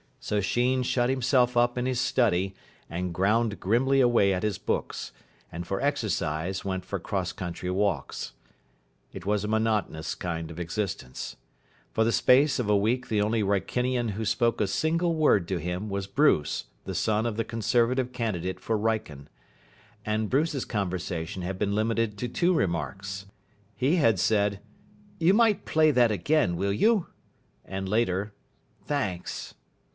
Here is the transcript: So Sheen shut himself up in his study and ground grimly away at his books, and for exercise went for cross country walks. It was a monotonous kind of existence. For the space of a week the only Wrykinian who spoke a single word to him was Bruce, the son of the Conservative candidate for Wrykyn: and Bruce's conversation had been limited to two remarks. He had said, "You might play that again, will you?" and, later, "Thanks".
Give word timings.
So 0.23 0.39
Sheen 0.39 0.81
shut 0.83 1.09
himself 1.09 1.55
up 1.57 1.77
in 1.77 1.85
his 1.87 1.99
study 1.99 2.55
and 2.89 3.13
ground 3.13 3.59
grimly 3.59 4.01
away 4.01 4.33
at 4.33 4.43
his 4.43 4.57
books, 4.57 5.11
and 5.51 5.65
for 5.65 5.81
exercise 5.81 6.63
went 6.63 6.85
for 6.85 6.99
cross 6.99 7.31
country 7.31 7.69
walks. 7.69 8.33
It 9.13 9.25
was 9.27 9.43
a 9.43 9.47
monotonous 9.47 10.15
kind 10.15 10.49
of 10.49 10.59
existence. 10.59 11.37
For 11.91 12.03
the 12.03 12.11
space 12.11 12.57
of 12.57 12.69
a 12.69 12.77
week 12.77 13.09
the 13.09 13.21
only 13.21 13.43
Wrykinian 13.43 14.09
who 14.11 14.25
spoke 14.25 14.59
a 14.61 14.67
single 14.67 15.15
word 15.15 15.47
to 15.49 15.57
him 15.57 15.89
was 15.89 16.07
Bruce, 16.07 16.65
the 16.85 16.95
son 16.95 17.25
of 17.27 17.35
the 17.35 17.43
Conservative 17.45 18.11
candidate 18.11 18.59
for 18.59 18.77
Wrykyn: 18.77 19.27
and 20.05 20.29
Bruce's 20.29 20.65
conversation 20.65 21.41
had 21.41 21.59
been 21.59 21.75
limited 21.75 22.17
to 22.19 22.27
two 22.27 22.53
remarks. 22.53 23.25
He 23.75 23.97
had 23.97 24.19
said, 24.19 24.61
"You 25.19 25.33
might 25.33 25.65
play 25.65 25.91
that 25.91 26.11
again, 26.11 26.57
will 26.57 26.73
you?" 26.73 27.07
and, 27.65 27.89
later, 27.89 28.33
"Thanks". 28.85 29.53